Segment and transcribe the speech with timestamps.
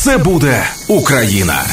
[0.00, 1.64] Все буде Україна.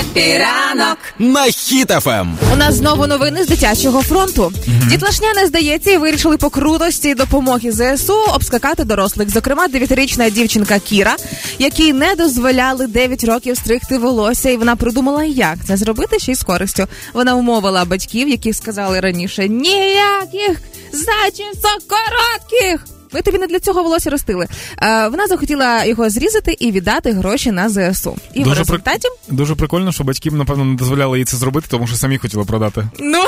[0.00, 2.38] Happy ранок на Хіт FM.
[2.52, 4.42] У нас знову новини з дитячого фронту.
[4.42, 4.88] Mm-hmm.
[4.88, 9.30] Дітлашня не здається і вирішили по крутості допомоги ЗСУ обскакати дорослих.
[9.30, 11.16] Зокрема, дев'ятирічна дівчинка Кіра,
[11.58, 16.34] якій не дозволяли 9 років стригти волосся, і вона придумала, як це зробити ще й
[16.34, 16.86] з користю.
[17.12, 20.62] Вона умовила батьків, які сказали раніше ніяких
[20.92, 22.91] зачісок коротких.
[23.12, 24.46] Ми тобі не для цього волосся ростили.
[24.82, 28.16] Е, Вона захотіла його зрізати і віддати гроші на ЗСУ.
[28.34, 29.36] І дуже в результаті при...
[29.36, 32.88] дуже прикольно, що батьків, напевно, не дозволяли їй це зробити, тому що самі хотіли продати.
[33.00, 33.24] Ну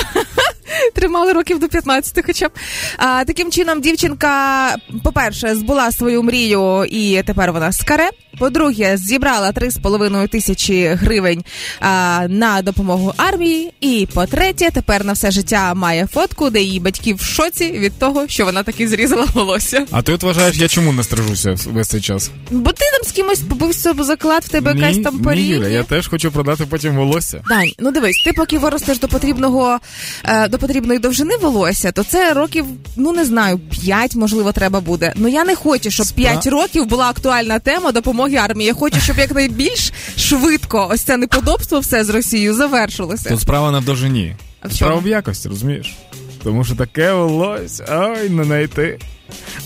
[0.95, 2.51] тримали років до 15 хоча б.
[2.97, 8.11] А, Таким чином, дівчинка, по-перше, збула свою мрію, і тепер вона скаре.
[8.39, 11.45] По-друге, зібрала 3,5 тисячі гривень
[11.81, 13.73] а, на допомогу армії.
[13.81, 18.29] І по-третє, тепер на все життя має фотку, де її батьки в шоці від того,
[18.29, 19.87] що вона таки зрізала волосся.
[19.91, 22.31] А ти от вважаєш, я чому не стрижуся весь цей час?
[22.51, 25.69] Бо ти з кимось побився заклад в тебе ні, якась там порівня.
[25.69, 27.43] Ні, я теж хочу продати потім волосся.
[27.49, 29.79] Дань, ну дивись, ти поки виростеш до потрібного
[30.25, 35.13] е, до потрібної довжини волосся, то це років, ну не знаю, 5, можливо, треба буде.
[35.17, 36.25] Ну я не хочу, щоб Спра...
[36.25, 38.67] 5 років була актуальна тема допомоги армії.
[38.67, 43.29] Я хочу, щоб якнайбільш швидко ось це неподобство все з Росією завершилося.
[43.29, 44.37] Тут справа на довжині.
[44.61, 45.95] А в справа в якості, розумієш?
[46.43, 48.99] Тому що таке волосся, ой, не знайти.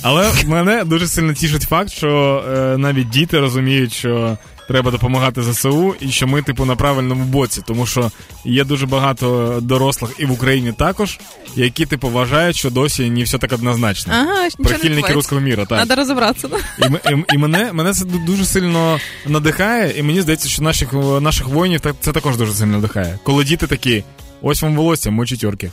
[0.03, 5.95] Але мене дуже сильно тішить факт, що е, навіть діти розуміють, що треба допомагати ЗСУ,
[6.01, 8.11] і що ми, типу, на правильному боці, тому що
[8.45, 11.19] є дуже багато дорослих і в Україні також,
[11.57, 14.13] які типу вважають, що досі не все так однозначно.
[14.17, 15.79] Ага, Прихильники руського міра, так.
[15.79, 16.49] Треба розібратися.
[16.79, 21.47] І, і, і мене мене це дуже сильно надихає, і мені здається, що наших наших
[21.49, 23.19] воїнів це також дуже сильно надихає.
[23.23, 24.05] Коли діти такі,
[24.43, 25.71] ось вам волосся, ми чотірки.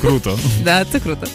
[0.00, 0.38] Круто.
[0.64, 1.26] Да, це круто.